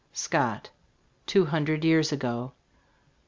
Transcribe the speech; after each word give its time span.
Scott. 0.13 0.71
TWO 1.27 1.45
HUNDRED 1.45 1.85
YEARS 1.85 2.11
AGO. 2.11 2.53